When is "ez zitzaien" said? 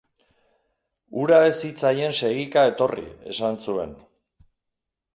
1.51-2.17